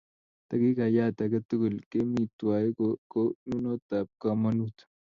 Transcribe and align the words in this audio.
Takikayat 0.49 1.17
ake 1.23 1.39
tukul 1.49 1.75
kemi 1.91 2.21
twai 2.37 2.67
kou 2.77 2.95
konunot 3.11 3.85
ap 3.97 4.07
komonut. 4.21 4.77